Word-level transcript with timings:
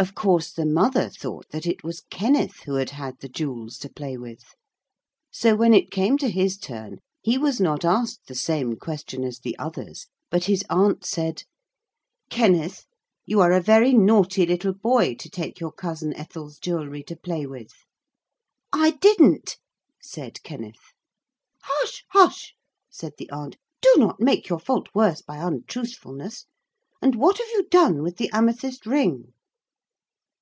Of 0.00 0.14
course 0.14 0.52
the 0.52 0.64
mother 0.64 1.08
thought 1.10 1.48
that 1.50 1.66
it 1.66 1.82
was 1.82 2.02
Kenneth 2.08 2.60
who 2.66 2.74
had 2.74 2.90
had 2.90 3.18
the 3.18 3.28
jewels 3.28 3.76
to 3.78 3.88
play 3.88 4.16
with. 4.16 4.44
So 5.32 5.56
when 5.56 5.74
it 5.74 5.90
came 5.90 6.16
to 6.18 6.28
his 6.30 6.56
turn 6.56 7.00
he 7.20 7.36
was 7.36 7.60
not 7.60 7.84
asked 7.84 8.28
the 8.28 8.36
same 8.36 8.76
question 8.76 9.24
as 9.24 9.40
the 9.40 9.58
others, 9.58 10.06
but 10.30 10.44
his 10.44 10.62
aunt 10.70 11.04
said: 11.04 11.42
'Kenneth, 12.30 12.86
you 13.26 13.40
are 13.40 13.50
a 13.50 13.60
very 13.60 13.92
naughty 13.92 14.46
little 14.46 14.72
boy 14.72 15.16
to 15.16 15.28
take 15.28 15.58
your 15.58 15.72
cousin 15.72 16.14
Ethel's 16.14 16.58
jewelry 16.60 17.02
to 17.02 17.16
play 17.16 17.44
with.' 17.44 17.82
'I 18.72 18.92
didn't,' 19.00 19.56
said 20.00 20.40
Kenneth. 20.44 20.92
'Hush! 21.62 22.04
hush!' 22.10 22.54
said 22.88 23.14
the 23.18 23.28
aunt, 23.30 23.56
'do 23.82 23.92
not 23.96 24.20
make 24.20 24.48
your 24.48 24.60
fault 24.60 24.88
worse 24.94 25.22
by 25.22 25.38
untruthfulness. 25.38 26.44
And 27.02 27.16
what 27.16 27.38
have 27.38 27.48
you 27.48 27.66
done 27.68 28.04
with 28.04 28.18
the 28.18 28.30
amethyst 28.32 28.86
ring?' 28.86 29.32